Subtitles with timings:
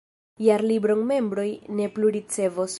[0.45, 1.49] Jarlibron membroj
[1.81, 2.69] ne plu ricevos.